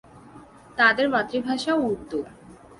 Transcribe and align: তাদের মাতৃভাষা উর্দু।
তাদের 0.77 1.05
মাতৃভাষা 1.09 1.73
উর্দু। 1.81 2.19